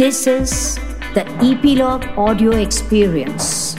[0.00, 0.76] This is
[1.12, 3.76] the Epilogue Audio Experience.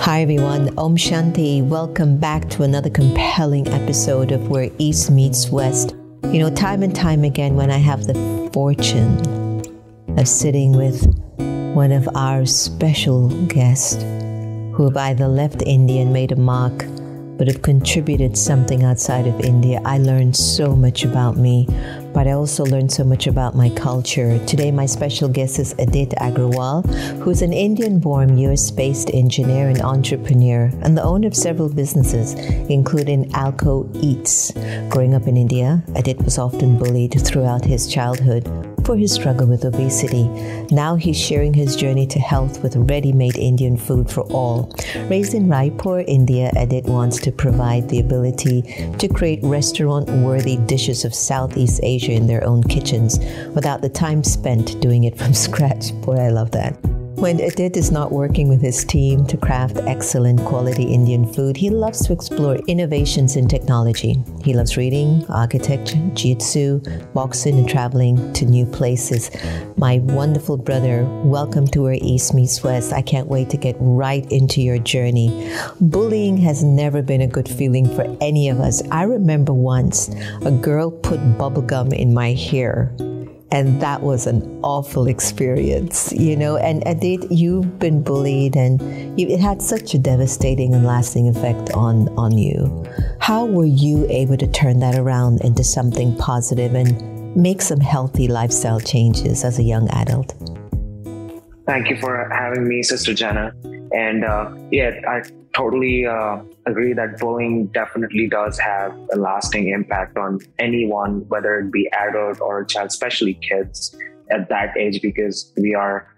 [0.00, 1.62] Hi everyone, Om Shanti.
[1.62, 5.94] Welcome back to another compelling episode of Where East Meets West.
[6.24, 9.62] You know, time and time again, when I have the fortune
[10.18, 11.06] of sitting with
[11.76, 14.02] one of our special guests
[14.74, 16.84] who have either left India and made a mark
[17.36, 19.80] but have contributed something outside of India.
[19.84, 21.66] I learned so much about me,
[22.12, 24.38] but I also learned so much about my culture.
[24.46, 26.84] Today, my special guest is Adit Agrawal,
[27.20, 32.34] who's an Indian born US based engineer and entrepreneur, and the owner of several businesses,
[32.68, 34.52] including Alco Eats.
[34.88, 38.46] Growing up in India, Adit was often bullied throughout his childhood
[38.86, 40.28] for his struggle with obesity.
[40.70, 44.72] Now he's sharing his journey to health with ready made Indian food for all.
[45.08, 48.62] Raised in Raipur, India, Adit wants to provide the ability
[48.98, 53.18] to create restaurant worthy dishes of Southeast Asia in their own kitchens
[53.56, 55.92] without the time spent doing it from scratch.
[56.02, 56.95] Boy, I love that.
[57.16, 61.70] When Adit is not working with his team to craft excellent quality Indian food, he
[61.70, 64.22] loves to explore innovations in technology.
[64.44, 66.80] He loves reading, architecture, jiu-jitsu,
[67.14, 69.30] boxing, and traveling to new places.
[69.78, 72.92] My wonderful brother, welcome to where East meets West.
[72.92, 75.50] I can't wait to get right into your journey.
[75.80, 78.82] Bullying has never been a good feeling for any of us.
[78.90, 80.10] I remember once
[80.44, 82.94] a girl put bubblegum in my hair
[83.56, 86.58] and that was an awful experience, you know.
[86.58, 88.82] And Adit, you've been bullied, and
[89.18, 92.84] you, it had such a devastating and lasting effect on on you.
[93.18, 98.28] How were you able to turn that around into something positive and make some healthy
[98.28, 100.34] lifestyle changes as a young adult?
[101.64, 103.54] Thank you for having me, Sister Jenna.
[103.92, 105.22] And uh, yeah, I
[105.54, 111.72] totally uh, agree that bullying definitely does have a lasting impact on anyone, whether it
[111.72, 113.96] be adult or a child, especially kids
[114.30, 116.12] at that age, because we are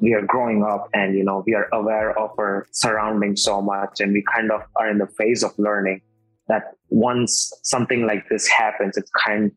[0.00, 4.00] we are growing up and you know we are aware of our surroundings so much,
[4.00, 6.00] and we kind of are in the phase of learning
[6.48, 9.52] that once something like this happens, it kind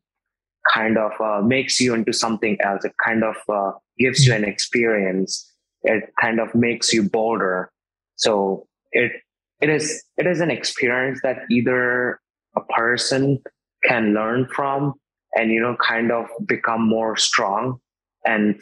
[0.74, 2.84] kind of uh, makes you into something else.
[2.86, 5.52] It kind of uh, gives you an experience.
[5.84, 7.72] It kind of makes you bolder.
[8.18, 9.12] So it
[9.62, 12.20] it is it is an experience that either
[12.56, 13.40] a person
[13.84, 14.94] can learn from
[15.34, 17.80] and you know kind of become more strong
[18.26, 18.62] and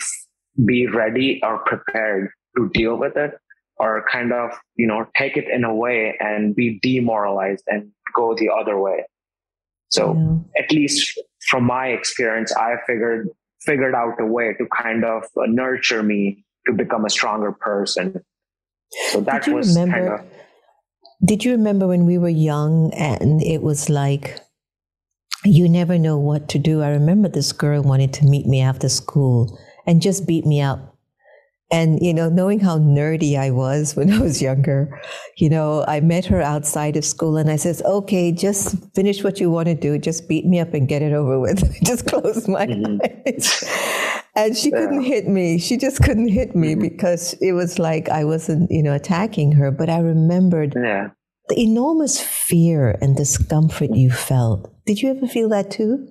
[0.66, 3.32] be ready or prepared to deal with it
[3.78, 8.36] or kind of you know take it in a way and be demoralized and go
[8.36, 9.06] the other way
[9.90, 10.64] so yeah.
[10.64, 13.30] at least from my experience i figured
[13.62, 18.20] figured out a way to kind of nurture me to become a stronger person
[19.12, 20.47] so that was remember, kind of.
[21.24, 24.40] Did you remember when we were young and it was like
[25.44, 26.82] you never know what to do?
[26.82, 30.96] I remember this girl wanted to meet me after school and just beat me up.
[31.70, 35.02] And, you know, knowing how nerdy I was when I was younger,
[35.38, 39.40] you know, I met her outside of school and I says, okay, just finish what
[39.40, 39.98] you want to do.
[39.98, 41.62] Just beat me up and get it over with.
[41.84, 43.00] just close my mm-hmm.
[43.28, 43.64] eyes
[44.38, 44.78] and she yeah.
[44.78, 45.58] couldn't hit me.
[45.58, 46.82] She just couldn't hit me mm-hmm.
[46.82, 49.72] because it was like I wasn't, you know, attacking her.
[49.72, 51.10] But I remembered yeah.
[51.50, 54.72] the enormous fear and discomfort you felt.
[54.86, 56.08] Did you ever feel that too?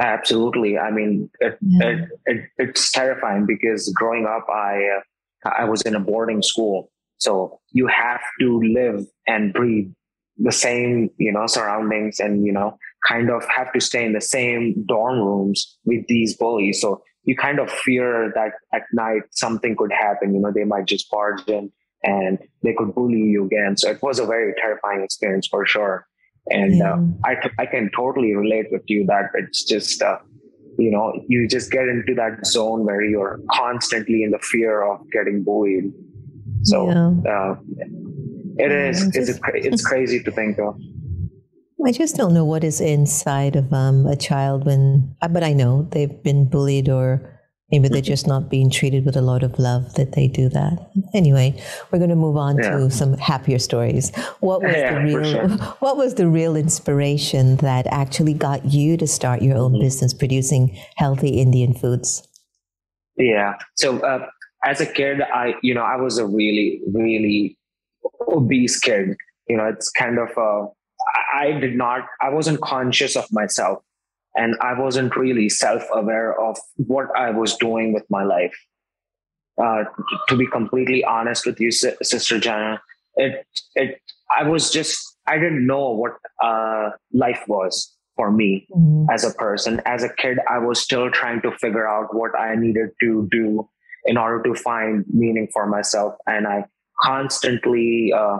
[0.00, 0.78] Absolutely.
[0.78, 1.86] I mean, it, yeah.
[1.86, 5.00] it, it, it's terrifying because growing up, I
[5.44, 9.92] uh, I was in a boarding school, so you have to live and breathe
[10.38, 14.20] the same, you know, surroundings, and you know, kind of have to stay in the
[14.20, 16.80] same dorm rooms with these bullies.
[16.80, 20.34] So you kind of fear that at night something could happen.
[20.34, 21.70] You know, they might just barge in
[22.02, 23.76] and they could bully you again.
[23.76, 26.06] So it was a very terrifying experience for sure.
[26.46, 26.96] And uh,
[27.26, 30.16] I, t- I can totally relate with you that it's just, uh,
[30.78, 35.00] you know, you just get into that zone where you're constantly in the fear of
[35.12, 35.92] getting bullied.
[36.62, 37.08] So yeah.
[37.30, 37.56] uh,
[38.56, 40.80] it yeah, is, just, it's, it's crazy to think of.
[41.86, 45.88] I just don't know what is inside of um, a child when, but I know
[45.92, 47.38] they've been bullied or
[47.70, 50.90] maybe they're just not being treated with a lot of love that they do that.
[51.14, 51.60] Anyway,
[51.90, 52.70] we're going to move on yeah.
[52.70, 54.14] to some happier stories.
[54.40, 55.48] What was yeah, the real, sure.
[55.78, 59.82] what was the real inspiration that actually got you to start your own mm-hmm.
[59.82, 62.26] business producing healthy Indian foods?
[63.16, 63.54] Yeah.
[63.76, 64.26] So uh,
[64.64, 67.56] as a kid, I, you know, I was a really, really
[68.26, 69.16] obese kid.
[69.48, 70.66] You know, it's kind of a,
[71.34, 73.82] I did not, I wasn't conscious of myself
[74.34, 78.56] and I wasn't really self aware of what I was doing with my life.
[79.62, 79.84] Uh,
[80.28, 82.80] to be completely honest with you, Sister Jenna,
[83.16, 84.00] it, it,
[84.38, 86.12] I was just, I didn't know what
[86.42, 87.94] uh, life was.
[88.18, 89.06] for me mm-hmm.
[89.14, 89.80] as a person.
[89.86, 93.66] As a kid, I was still trying to figure out what I needed to do
[94.04, 96.14] in order to find meaning for myself.
[96.26, 96.64] And I
[97.00, 98.38] constantly, uh,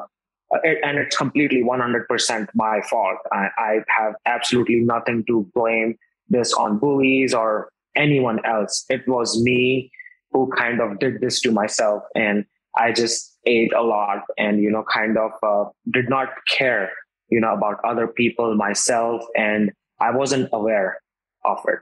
[0.50, 3.18] it, and it's completely 100% my fault.
[3.32, 5.96] I, I have absolutely nothing to blame
[6.28, 8.84] this on bullies or anyone else.
[8.88, 9.90] It was me
[10.32, 12.02] who kind of did this to myself.
[12.14, 12.44] And
[12.76, 16.90] I just ate a lot and, you know, kind of uh, did not care,
[17.30, 19.22] you know, about other people, myself.
[19.36, 21.00] And I wasn't aware
[21.44, 21.78] of it,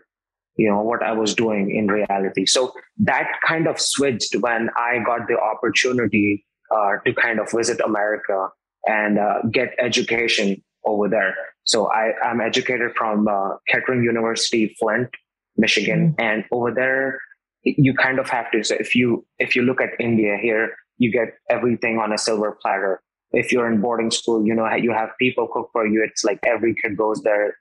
[0.57, 2.47] you know, what I was doing in reality.
[2.47, 7.81] So that kind of switched when I got the opportunity uh, to kind of visit
[7.81, 8.49] America
[8.87, 11.35] and uh, get education over there.
[11.65, 15.11] So I, am educated from uh, Kettering University, Flint,
[15.57, 16.21] Michigan, mm-hmm.
[16.21, 17.19] and over there,
[17.65, 18.63] you kind of have to.
[18.63, 22.57] So if you if you look at India here, you get everything on a silver
[22.63, 23.03] platter.
[23.33, 26.05] If you're in boarding school, you know you have people cook for you.
[26.05, 27.57] It's like every kid goes there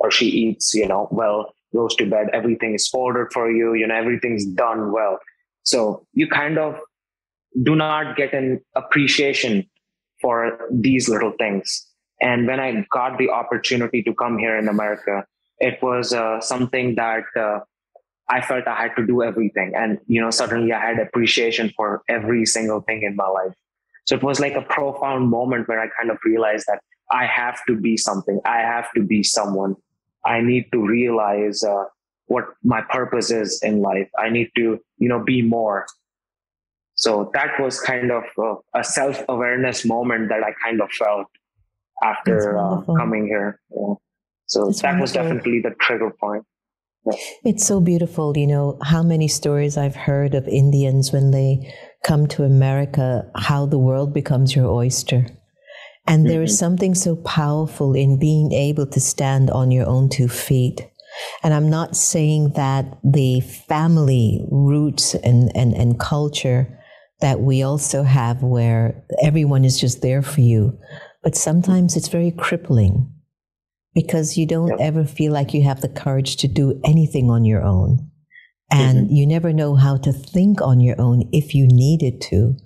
[0.00, 2.28] or she eats, you know, well, goes to bed.
[2.32, 3.74] Everything is ordered for you.
[3.74, 5.18] You know, everything's done well.
[5.62, 6.80] So you kind of
[7.62, 9.68] do not get an appreciation
[10.20, 11.86] for these little things.
[12.20, 15.24] And when I got the opportunity to come here in America,
[15.58, 17.60] it was uh, something that uh,
[18.28, 19.72] I felt I had to do everything.
[19.74, 23.54] And, you know, suddenly I had appreciation for every single thing in my life.
[24.06, 26.80] So it was like a profound moment where I kind of realized that
[27.10, 28.40] I have to be something.
[28.44, 29.76] I have to be someone.
[30.24, 31.84] I need to realize uh,
[32.26, 34.08] what my purpose is in life.
[34.18, 35.86] I need to, you know, be more.
[37.00, 41.28] So that was kind of uh, a self awareness moment that I kind of felt
[42.02, 43.58] after uh, coming here.
[43.70, 43.94] Yeah.
[44.46, 45.00] So That's that wonderful.
[45.00, 46.44] was definitely the trigger point.
[47.06, 47.18] Yeah.
[47.46, 51.74] It's so beautiful, you know, how many stories I've heard of Indians when they
[52.04, 55.24] come to America, how the world becomes your oyster.
[56.06, 56.58] And there is mm-hmm.
[56.58, 60.86] something so powerful in being able to stand on your own two feet.
[61.42, 66.76] And I'm not saying that the family roots and, and, and culture
[67.20, 70.78] that we also have where everyone is just there for you.
[71.22, 73.12] But sometimes it's very crippling
[73.94, 74.78] because you don't yep.
[74.80, 78.10] ever feel like you have the courage to do anything on your own.
[78.70, 79.14] And mm-hmm.
[79.14, 82.56] you never know how to think on your own if you needed to.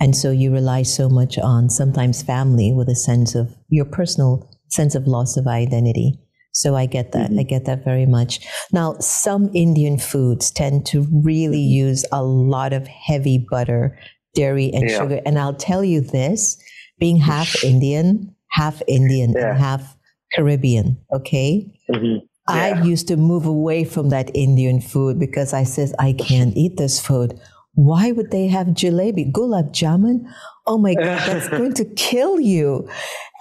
[0.00, 4.50] And so you rely so much on sometimes family with a sense of your personal
[4.68, 6.18] sense of loss of identity.
[6.54, 7.30] So I get that.
[7.30, 7.40] Mm-hmm.
[7.40, 8.40] I get that very much.
[8.72, 11.88] Now, some Indian foods tend to really mm-hmm.
[11.88, 13.98] use a lot of heavy butter,
[14.34, 14.98] dairy, and yeah.
[14.98, 15.20] sugar.
[15.26, 16.56] And I'll tell you this
[16.98, 19.50] being half Indian, half Indian, yeah.
[19.50, 19.96] and half
[20.32, 21.66] Caribbean, okay?
[21.90, 22.24] Mm-hmm.
[22.48, 22.54] Yeah.
[22.54, 26.76] I used to move away from that Indian food because I says I can't eat
[26.76, 27.40] this food.
[27.74, 30.30] Why would they have jalebi, gulab jamun?
[30.66, 32.88] Oh my God, that's going to kill you.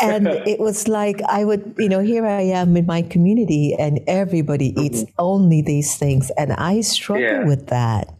[0.03, 3.99] And it was like, I would, you know, here I am in my community and
[4.07, 4.83] everybody mm-hmm.
[4.83, 6.31] eats only these things.
[6.37, 7.45] And I struggle yeah.
[7.45, 8.13] with that.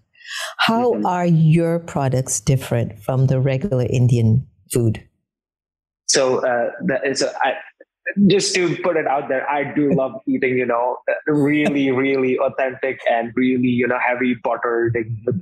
[0.58, 1.06] How mm-hmm.
[1.06, 5.04] are your products different from the regular Indian food?
[6.08, 7.54] So, uh, that is, I,
[8.28, 10.98] just to put it out there, I do love eating, you know,
[11.28, 14.98] really, really authentic and really, you know, heavy buttered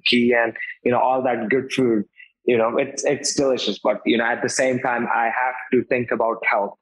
[0.09, 0.53] ghee and,
[0.83, 2.05] you know, all that good food.
[2.45, 5.83] You know, it's, it's delicious, but, you know, at the same time, I have to
[5.85, 6.75] think about health,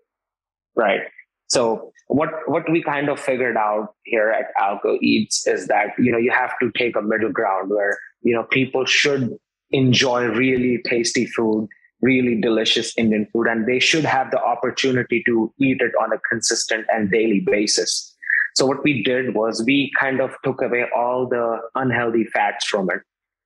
[0.75, 1.01] right?
[1.47, 6.11] So what, what we kind of figured out here at Alco Eats is that, you
[6.11, 9.35] know, you have to take a middle ground where, you know, people should
[9.71, 11.67] enjoy really tasty food
[12.01, 16.19] really delicious Indian food and they should have the opportunity to eat it on a
[16.29, 18.15] consistent and daily basis.
[18.55, 22.89] So what we did was we kind of took away all the unhealthy fats from
[22.89, 23.01] it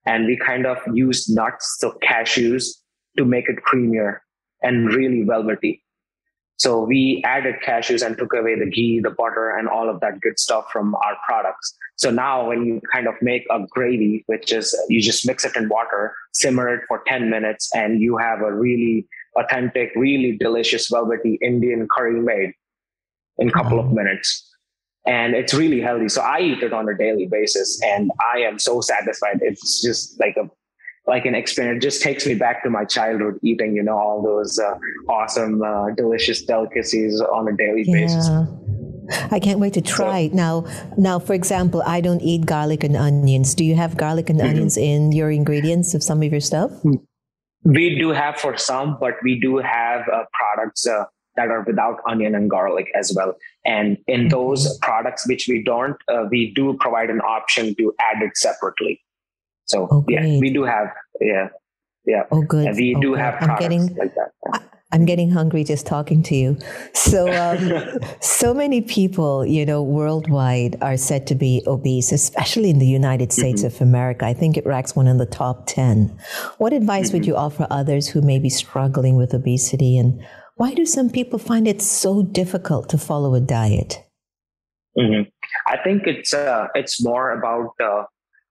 [0.06, 2.66] and we kind of used nuts, so cashews
[3.18, 4.20] to make it creamier
[4.62, 5.84] and really velvety.
[6.58, 10.22] So we added cashews and took away the ghee, the butter, and all of that
[10.22, 11.76] good stuff from our products.
[11.98, 15.56] So now when you kind of make a gravy, which is you just mix it
[15.56, 20.88] in water, simmer it for 10 minutes, and you have a really authentic, really delicious
[20.90, 22.54] velvety Indian curry made
[23.40, 23.96] in a couple of mm-hmm.
[23.96, 24.50] minutes.
[25.06, 26.08] And it's really healthy.
[26.08, 29.40] So I eat it on a daily basis and I am so satisfied.
[29.42, 30.50] It's just like a
[31.06, 31.84] like an experience.
[31.84, 34.76] It just takes me back to my childhood eating, you know, all those uh,
[35.10, 37.94] awesome, uh, delicious delicacies on a daily yeah.
[37.94, 38.30] basis.
[39.32, 40.66] I can't wait to try so, now.
[40.98, 43.54] Now, for example, I don't eat garlic and onions.
[43.54, 44.50] Do you have garlic and mm-hmm.
[44.50, 46.72] onions in your ingredients of some of your stuff?
[47.66, 52.00] We do have for some, but we do have uh, products uh, that are without
[52.08, 53.36] onion and garlic as well.
[53.66, 54.30] And in mm-hmm.
[54.30, 59.02] those products which we don't, uh, we do provide an option to add it separately.
[59.66, 60.90] So oh, yeah, we do have
[61.22, 61.50] yeah,
[62.06, 62.24] yeah.
[62.32, 62.68] Oh, good.
[62.68, 63.20] And we oh, do good.
[63.20, 64.32] have products getting, like that.
[64.52, 64.60] I,
[64.94, 66.58] I'm getting hungry just talking to you.
[66.94, 72.80] So, um, so many people, you know, worldwide are said to be obese, especially in
[72.80, 73.76] the United States mm-hmm.
[73.76, 74.26] of America.
[74.26, 76.16] I think it ranks one in the top 10.
[76.60, 77.18] What advice mm-hmm.
[77.18, 79.98] would you offer others who may be struggling with obesity?
[79.98, 80.24] And
[80.56, 84.04] why do some people find it so difficult to follow a diet?
[84.98, 85.30] Mm-hmm.
[85.68, 88.04] I think it's, uh, it's more about, uh,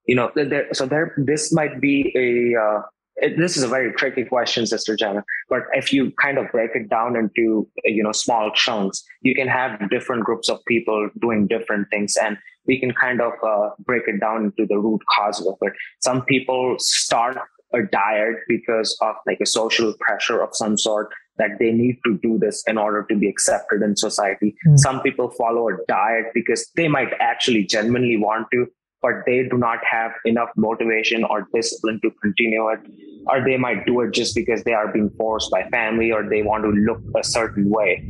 [0.07, 2.83] you know, there, so there, this might be a, uh,
[3.17, 5.23] it, this is a very tricky question, Sister Jenna.
[5.49, 9.49] But if you kind of break it down into you know small chunks, you can
[9.49, 14.03] have different groups of people doing different things, and we can kind of uh, break
[14.07, 15.73] it down into the root cause of it.
[16.01, 17.37] Some people start
[17.75, 22.19] a diet because of like a social pressure of some sort that they need to
[22.23, 24.55] do this in order to be accepted in society.
[24.67, 24.79] Mm.
[24.79, 28.67] Some people follow a diet because they might actually genuinely want to,
[29.01, 32.81] but they do not have enough motivation or discipline to continue it,
[33.27, 36.43] or they might do it just because they are being forced by family or they
[36.43, 38.09] want to look a certain way.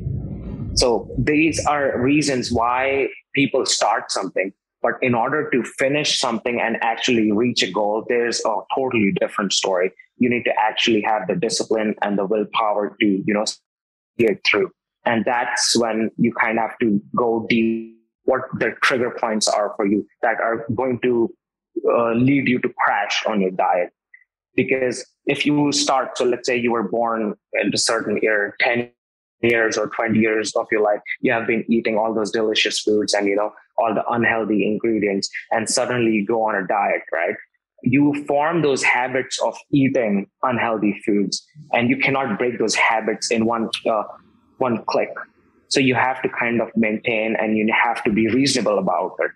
[0.74, 4.52] So these are reasons why people start something.
[4.82, 9.52] But in order to finish something and actually reach a goal, there's a totally different
[9.52, 9.92] story.
[10.22, 13.44] You need to actually have the discipline and the willpower to, you know,
[14.18, 14.70] it through.
[15.04, 19.72] And that's when you kind of have to go deep what the trigger points are
[19.76, 21.28] for you that are going to
[21.92, 23.90] uh, lead you to crash on your diet.
[24.54, 28.90] Because if you start, so let's say you were born in a certain year, 10
[29.42, 33.12] years or 20 years of your life, you have been eating all those delicious foods
[33.12, 37.34] and, you know, all the unhealthy ingredients, and suddenly you go on a diet, right?
[37.82, 43.44] You form those habits of eating unhealthy foods, and you cannot break those habits in
[43.46, 44.04] one uh,
[44.58, 45.10] one click.
[45.68, 49.30] So you have to kind of maintain and you have to be reasonable about it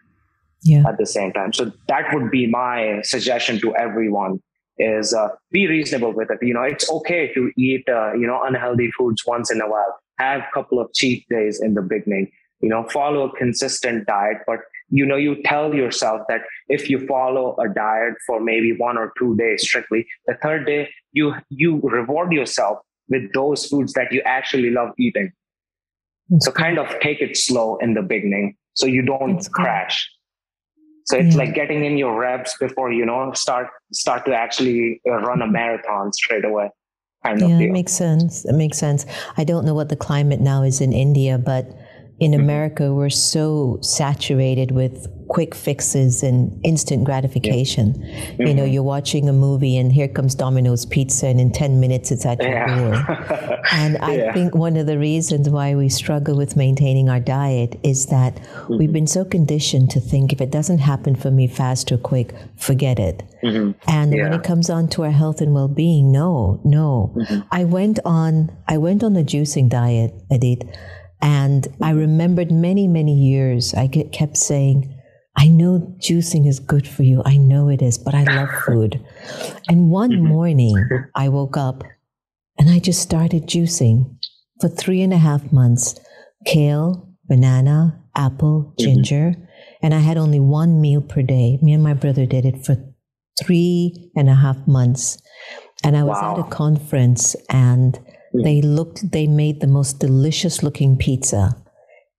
[0.63, 0.85] yeah.
[0.87, 1.53] at the same time.
[1.53, 4.41] So that would be my suggestion to everyone
[4.79, 6.39] is uh, be reasonable with it.
[6.43, 9.99] You know, it's okay to eat, uh, you know, unhealthy foods once in a while.
[10.19, 12.31] Have a couple of cheat days in the beginning.
[12.61, 17.07] You know, follow a consistent diet, but you know, you tell yourself that if you
[17.07, 21.81] follow a diet for maybe one or two days strictly, the third day you you
[21.83, 22.79] reward yourself
[23.09, 25.33] with those foods that you actually love eating.
[26.41, 30.11] So kind of take it slow in the beginning so you don't crash.
[31.05, 31.45] So it's yeah.
[31.45, 35.47] like getting in your reps before you know start start to actually uh, run a
[35.47, 36.71] marathon straight away.
[37.25, 38.45] Kind yeah, it makes sense.
[38.45, 39.07] It makes sense.
[39.37, 41.67] I don't know what the climate now is in India, but
[42.19, 42.41] in mm-hmm.
[42.41, 48.01] America, we're so saturated with quick fixes and instant gratification.
[48.01, 48.07] Yeah.
[48.07, 48.43] Mm-hmm.
[48.43, 48.73] You know, mm-hmm.
[48.73, 52.41] you're watching a movie and here comes Domino's Pizza, and in 10 minutes it's at
[52.41, 52.67] your yeah.
[52.67, 53.61] door.
[53.73, 54.33] and I yeah.
[54.33, 58.79] think one of the reasons why we struggle with maintaining our diet is that mm-hmm.
[58.79, 62.35] we've been so conditioned to think if it doesn't happen for me fast or quick,
[62.57, 63.25] forget it.
[63.43, 63.73] Mm-hmm.
[63.91, 67.13] And when it comes on to our health and well-being, no, no.
[67.15, 67.41] Mm-hmm.
[67.51, 70.65] I went on I went on the juicing diet, Adit
[71.23, 74.93] and I remembered many, many years, I kept saying,
[75.37, 77.23] I know juicing is good for you.
[77.25, 79.05] I know it is, but I love food.
[79.69, 80.27] And one mm-hmm.
[80.27, 81.85] morning, I woke up
[82.59, 84.17] and I just started juicing
[84.61, 85.99] for three and a half months
[86.47, 88.85] kale, banana, apple, mm-hmm.
[88.85, 89.35] ginger.
[89.37, 89.43] Mm-hmm.
[89.83, 91.59] And I had only one meal per day.
[91.61, 92.77] Me and my brother did it for
[93.43, 95.21] three and a half months.
[95.85, 96.33] And I was wow.
[96.33, 97.99] at a conference and
[98.43, 101.57] they looked, they made the most delicious looking pizza.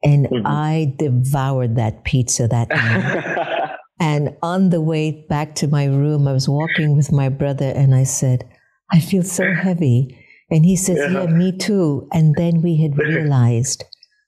[0.03, 0.45] And mm-hmm.
[0.45, 3.69] I devoured that pizza that night.
[4.00, 7.95] and on the way back to my room, I was walking with my brother and
[7.95, 8.43] I said,
[8.91, 10.24] I feel so heavy.
[10.50, 12.07] And he says, Yeah, yeah me too.
[12.13, 13.83] And then we had realized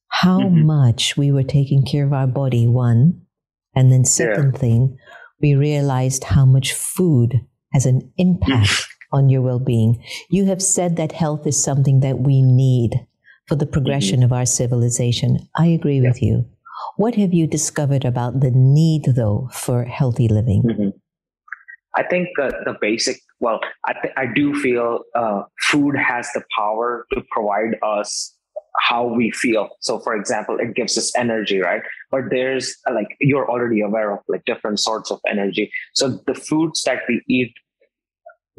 [0.10, 0.66] how mm-hmm.
[0.66, 3.22] much we were taking care of our body, one.
[3.76, 4.60] And then, second yeah.
[4.60, 4.98] thing,
[5.40, 7.40] we realized how much food
[7.72, 10.04] has an impact on your well being.
[10.30, 13.06] You have said that health is something that we need
[13.48, 14.26] for the progression mm-hmm.
[14.26, 15.40] of our civilization.
[15.56, 16.10] I agree yeah.
[16.10, 16.46] with you.
[16.98, 20.64] What have you discovered about the need, though, for healthy living?
[20.64, 20.90] Mm-hmm.
[21.96, 26.44] I think uh, the basic, well, I, th- I do feel uh, food has the
[26.56, 28.36] power to provide us
[28.80, 29.70] how we feel.
[29.82, 31.82] So, for example, it gives us energy, right?
[32.12, 35.72] But there's like, you're already aware of like different sorts of energy.
[35.96, 37.54] So, the foods that we eat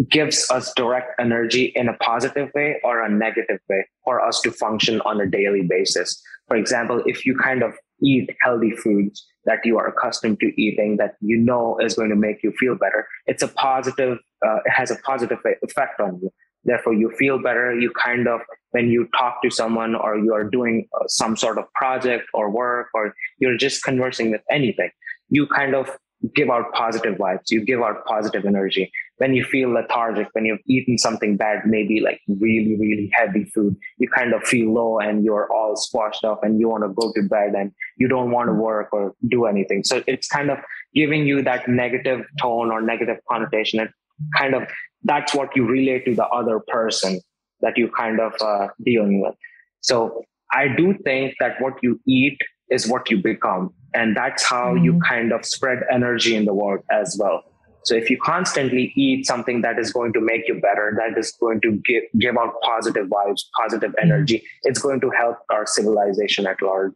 [0.09, 4.51] gives us direct energy in a positive way or a negative way for us to
[4.51, 6.23] function on a daily basis.
[6.49, 10.97] For example, if you kind of eat healthy foods that you are accustomed to eating
[10.97, 14.71] that you know is going to make you feel better, it's a positive, uh, it
[14.71, 16.31] has a positive effect on you.
[16.65, 17.79] Therefore, you feel better.
[17.79, 18.41] You kind of,
[18.73, 22.51] when you talk to someone or you are doing uh, some sort of project or
[22.51, 24.91] work or you're just conversing with anything,
[25.31, 25.91] you kind of
[26.35, 27.51] give out positive vibes.
[27.51, 32.01] You give out positive energy when you feel lethargic, when you've eaten something bad, maybe
[32.01, 36.43] like really, really heavy food, you kind of feel low and you're all squashed up
[36.43, 39.45] and you want to go to bed and you don't want to work or do
[39.45, 39.85] anything.
[39.85, 40.57] So it's kind of
[40.95, 43.79] giving you that negative tone or negative connotation.
[43.79, 43.91] And
[44.39, 44.63] kind of,
[45.03, 47.21] that's what you relate to the other person
[47.61, 49.35] that you kind of uh, dealing with.
[49.83, 52.39] So I do think that what you eat
[52.71, 53.75] is what you become.
[53.93, 54.85] And that's how mm-hmm.
[54.85, 57.45] you kind of spread energy in the world as well.
[57.85, 61.33] So if you constantly eat something that is going to make you better, that is
[61.41, 64.11] going to give, give out positive vibes, positive mm-hmm.
[64.11, 66.95] energy, it's going to help our civilization at large.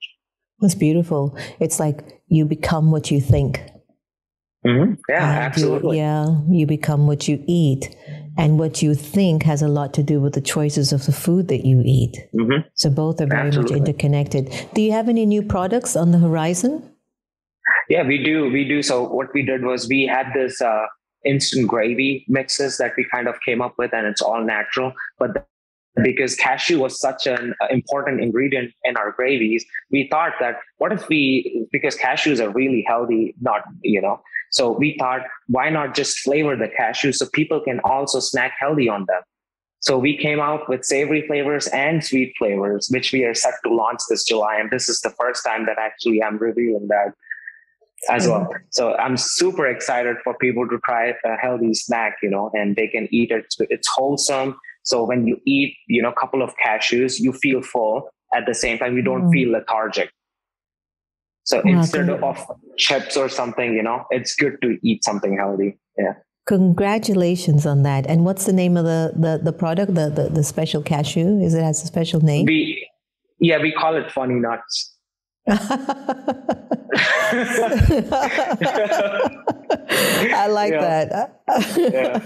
[0.61, 1.37] That's beautiful.
[1.61, 3.61] It's like you become what you think.
[4.67, 4.95] Mm-hmm.
[5.09, 5.99] Yeah, absolutely.
[5.99, 7.95] You, yeah, you become what you eat.
[8.37, 11.47] And what you think has a lot to do with the choices of the food
[11.49, 12.17] that you eat.
[12.35, 12.67] Mm-hmm.
[12.75, 13.79] So both are very absolutely.
[13.79, 14.53] much interconnected.
[14.75, 16.83] Do you have any new products on the horizon?
[17.89, 18.51] Yeah, we do.
[18.51, 18.83] We do.
[18.83, 20.87] So what we did was we had this uh,
[21.25, 24.93] instant gravy mixes that we kind of came up with, and it's all natural.
[25.19, 25.47] But
[26.03, 30.93] because cashew was such an uh, important ingredient in our gravies, we thought that what
[30.93, 35.95] if we, because cashews are really healthy, not, you know, so we thought, why not
[35.95, 39.21] just flavor the cashews so people can also snack healthy on them?
[39.81, 43.75] So we came out with savory flavors and sweet flavors, which we are set to
[43.75, 44.57] launch this July.
[44.57, 47.13] And this is the first time that actually I'm revealing that
[48.11, 48.49] as well.
[48.71, 52.89] So I'm super excited for people to try a healthy snack, you know, and they
[52.89, 53.55] can eat it.
[53.71, 54.57] It's wholesome.
[54.83, 58.11] So when you eat, you know, a couple of cashews, you feel full.
[58.35, 59.33] At the same time, you don't mm.
[59.33, 60.11] feel lethargic.
[61.45, 62.39] So instead of
[62.79, 65.79] chips or something, you know, it's good to eat something healthy.
[65.99, 66.15] Yeah.
[66.47, 68.07] Congratulations on that.
[68.07, 71.41] And what's the name of the, the, the product, the, the, the special cashew?
[71.41, 72.47] Is it has a special name?
[72.47, 72.89] We,
[73.41, 74.95] yeah, we call it funny nuts.
[80.33, 81.05] I like yeah.
[81.05, 81.43] that.
[81.77, 82.21] yeah.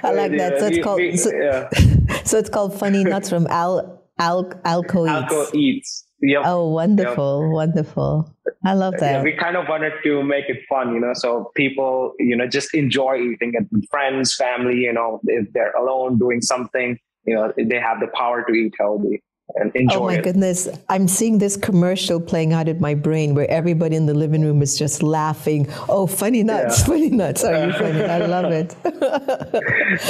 [0.02, 0.58] I like that.
[0.58, 1.68] So it's called so, yeah.
[2.24, 5.32] so, it's called Funny Nuts from Al Al Alco Eats.
[5.32, 6.04] Alco Eats.
[6.20, 6.42] Yep.
[6.46, 7.52] Oh, wonderful, yep.
[7.52, 8.34] wonderful.
[8.64, 9.12] I love that.
[9.12, 12.48] Yeah, we kind of wanted to make it fun, you know, so people, you know,
[12.48, 17.36] just enjoy eating it with friends, family, you know, if they're alone doing something, you
[17.36, 19.22] know, they have the power to eat healthy
[19.56, 20.24] and enjoy Oh my it.
[20.24, 20.68] goodness.
[20.88, 24.62] I'm seeing this commercial playing out in my brain where everybody in the living room
[24.62, 25.68] is just laughing.
[25.88, 26.86] Oh, funny nuts, yeah.
[26.86, 27.44] funny nuts.
[27.44, 28.04] Are you funny?
[28.04, 28.76] I love it.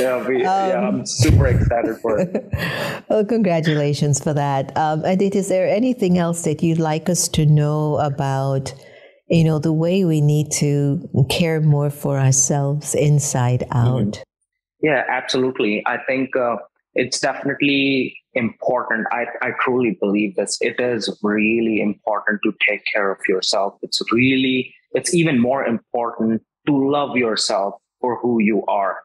[0.00, 2.48] yeah, we, um, yeah, I'm super excited for it.
[3.08, 4.76] well, congratulations for that.
[4.76, 8.74] Um, and is there anything else that you'd like us to know about?
[9.28, 13.76] You know, the way we need to care more for ourselves inside mm-hmm.
[13.76, 14.12] out.
[14.12, 14.22] Mm-hmm.
[14.80, 15.82] Yeah, absolutely.
[15.86, 16.56] I think uh,
[16.94, 19.06] it's definitely important.
[19.10, 20.56] I, I truly believe this.
[20.60, 23.74] It is really important to take care of yourself.
[23.82, 28.98] It's really, it's even more important to love yourself for who you are,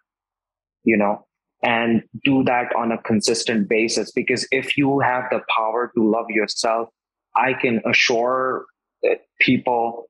[0.83, 1.25] you know,
[1.63, 4.11] and do that on a consistent basis.
[4.11, 6.89] Because if you have the power to love yourself,
[7.35, 8.65] I can assure
[9.05, 10.09] uh, people,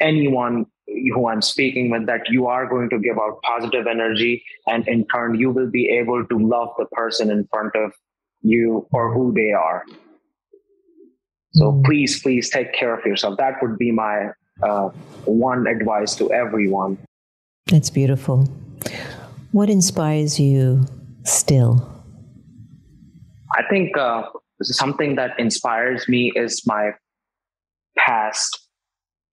[0.00, 0.66] anyone
[1.14, 5.06] who I'm speaking with that you are going to give out positive energy and in
[5.06, 7.92] turn you will be able to love the person in front of
[8.42, 9.84] you or who they are.
[11.52, 11.84] So mm.
[11.84, 13.36] please, please take care of yourself.
[13.38, 14.28] That would be my
[14.62, 14.90] uh,
[15.24, 16.98] one advice to everyone.
[17.66, 18.48] That's beautiful.
[19.52, 20.86] What inspires you
[21.24, 21.86] still?
[23.56, 24.22] I think uh,
[24.62, 26.92] something that inspires me is my
[27.98, 28.56] past.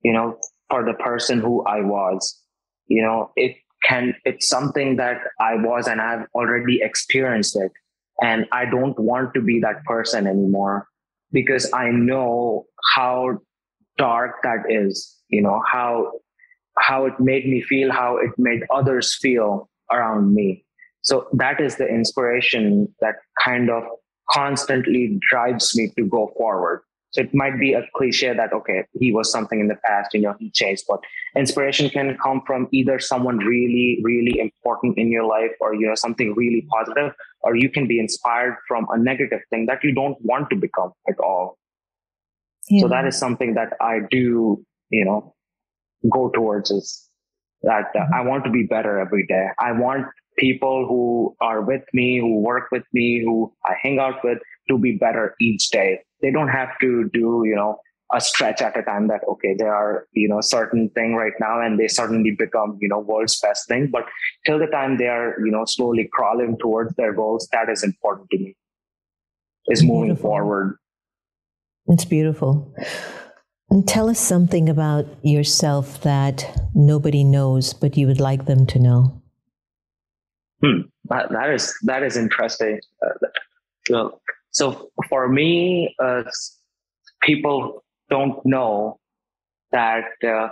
[0.03, 0.37] You know,
[0.69, 2.39] for the person who I was.
[2.87, 7.71] You know, it can, it's something that I was and I've already experienced it.
[8.21, 10.87] And I don't want to be that person anymore
[11.31, 13.39] because I know how
[13.97, 16.13] dark that is, you know, how,
[16.77, 20.65] how it made me feel, how it made others feel around me.
[21.01, 23.83] So that is the inspiration that kind of
[24.29, 26.81] constantly drives me to go forward.
[27.11, 30.21] So it might be a cliche that, okay, he was something in the past, you
[30.21, 30.99] know, he changed, but
[31.35, 35.95] inspiration can come from either someone really, really important in your life or, you know,
[35.95, 40.17] something really positive, or you can be inspired from a negative thing that you don't
[40.21, 41.57] want to become at all.
[42.69, 42.81] Yeah.
[42.81, 45.33] So that is something that I do, you know,
[46.11, 47.09] go towards is
[47.61, 48.13] that uh, mm-hmm.
[48.13, 49.47] I want to be better every day.
[49.59, 54.23] I want people who are with me, who work with me, who I hang out
[54.23, 57.77] with to be better each day they don't have to do, you know,
[58.13, 61.61] a stretch at a time that, okay, there are, you know, certain thing right now
[61.61, 63.89] and they suddenly become, you know, world's best thing.
[63.91, 64.05] But
[64.45, 68.29] till the time they are, you know, slowly crawling towards their goals, that is important
[68.31, 68.55] to me,
[69.67, 70.77] is moving forward.
[71.87, 72.73] It's beautiful.
[73.69, 78.79] And tell us something about yourself that nobody knows, but you would like them to
[78.79, 79.21] know.
[80.63, 80.81] Hmm.
[81.09, 82.79] That, that is that is interesting.
[83.05, 83.27] Uh,
[83.85, 84.19] so,
[84.57, 86.23] so for me, uh,
[87.21, 88.97] people don't know
[89.71, 90.47] that uh,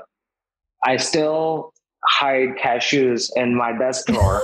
[0.85, 1.73] I still
[2.07, 4.43] hide cashews in my desk drawer.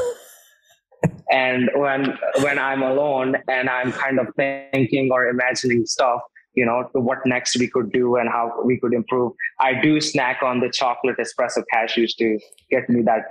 [1.31, 6.21] and when when I'm alone and I'm kind of thinking or imagining stuff,
[6.55, 10.41] you know, what next we could do and how we could improve, I do snack
[10.41, 12.39] on the chocolate espresso cashews to
[12.71, 13.25] get me that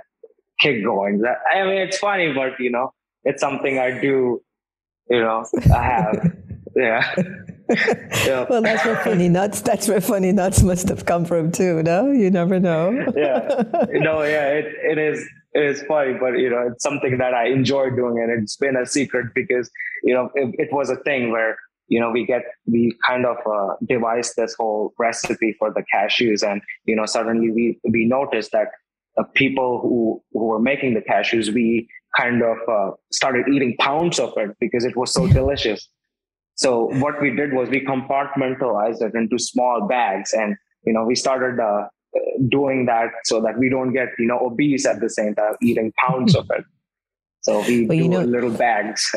[0.61, 1.21] kick going.
[1.53, 2.93] I mean, it's funny, but you know,
[3.25, 4.41] it's something I do.
[5.09, 6.37] You know, I have.
[6.75, 7.15] yeah.
[8.25, 8.45] yeah.
[8.49, 9.61] Well, that's where funny nuts.
[9.61, 11.83] That's where funny nuts must have come from too.
[11.83, 12.91] No, you never know.
[13.15, 13.63] yeah.
[13.91, 14.23] No.
[14.23, 14.49] Yeah.
[14.49, 18.19] It it is it is funny, but you know, it's something that I enjoy doing,
[18.19, 19.69] and it's been a secret because
[20.03, 23.37] you know it, it was a thing where you know we get we kind of
[23.45, 28.51] uh, devise this whole recipe for the cashews, and you know suddenly we we noticed
[28.53, 28.69] that
[29.17, 34.19] uh, people who who were making the cashews, we kind of uh, started eating pounds
[34.19, 35.87] of it because it was so delicious.
[36.55, 41.15] So what we did was we compartmentalized it into small bags, and you know we
[41.15, 41.87] started uh,
[42.49, 45.91] doing that so that we don't get you know obese at the same time eating
[45.97, 46.63] pounds of it.
[47.41, 49.15] So we well, do you know, little bags.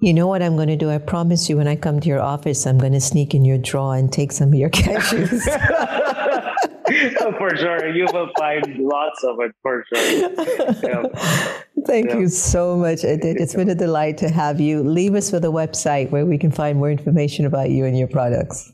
[0.00, 0.90] You know what I'm going to do?
[0.90, 3.58] I promise you, when I come to your office, I'm going to sneak in your
[3.58, 5.42] drawer and take some of your cashews.
[7.38, 7.88] for sure.
[7.88, 10.30] You will find lots of it for sure.
[10.82, 11.04] Yeah.
[11.86, 12.18] Thank yeah.
[12.18, 13.36] you so much, Adit.
[13.36, 14.82] It's been a delight to have you.
[14.82, 18.08] Leave us with a website where we can find more information about you and your
[18.08, 18.72] products.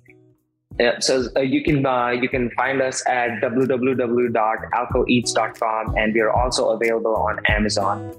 [0.78, 6.30] Yeah, so uh, you can uh, you can find us at www.alcoeats.com, and we are
[6.30, 8.14] also available on Amazon.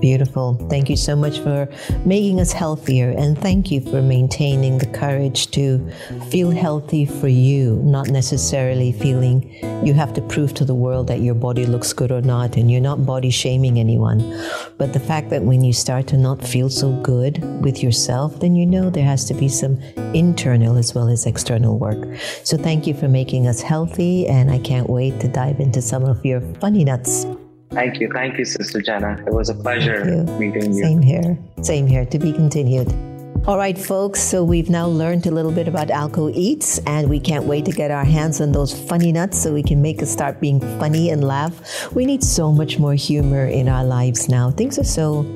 [0.00, 0.54] Beautiful.
[0.68, 1.68] Thank you so much for
[2.04, 3.10] making us healthier.
[3.10, 5.90] And thank you for maintaining the courage to
[6.30, 9.52] feel healthy for you, not necessarily feeling
[9.84, 12.56] you have to prove to the world that your body looks good or not.
[12.56, 14.20] And you're not body shaming anyone.
[14.76, 18.54] But the fact that when you start to not feel so good with yourself, then
[18.54, 19.80] you know there has to be some
[20.14, 22.18] internal as well as external work.
[22.44, 24.26] So thank you for making us healthy.
[24.26, 27.26] And I can't wait to dive into some of your funny nuts.
[27.76, 28.08] Thank you.
[28.10, 29.22] Thank you, Sister Jenna.
[29.26, 30.22] It was a pleasure you.
[30.38, 30.82] meeting you.
[30.82, 31.38] Same here.
[31.60, 32.06] Same here.
[32.06, 32.88] To be continued.
[33.46, 34.18] All right, folks.
[34.18, 37.72] So we've now learned a little bit about Alco Eats, and we can't wait to
[37.72, 41.10] get our hands on those funny nuts so we can make us start being funny
[41.10, 41.94] and laugh.
[41.94, 44.50] We need so much more humor in our lives now.
[44.50, 45.26] Things are so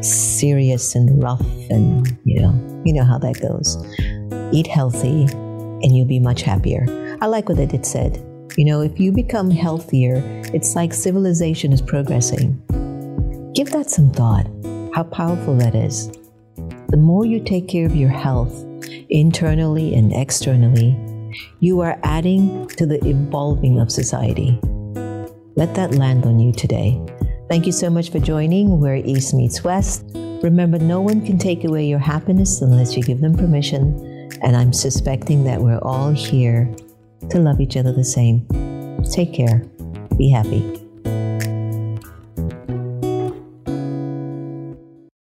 [0.00, 3.78] serious and rough, and you know, you know how that goes.
[4.52, 6.84] Eat healthy, and you'll be much happier.
[7.22, 8.27] I like what Adit said.
[8.58, 10.20] You know, if you become healthier,
[10.52, 12.60] it's like civilization is progressing.
[13.54, 14.48] Give that some thought,
[14.92, 16.10] how powerful that is.
[16.88, 18.52] The more you take care of your health,
[19.10, 20.98] internally and externally,
[21.60, 24.58] you are adding to the evolving of society.
[25.54, 27.00] Let that land on you today.
[27.48, 30.02] Thank you so much for joining Where East Meets West.
[30.42, 34.28] Remember, no one can take away your happiness unless you give them permission.
[34.42, 36.74] And I'm suspecting that we're all here
[37.30, 38.46] to love each other the same.
[39.10, 39.58] Take care.
[40.16, 40.87] Be happy.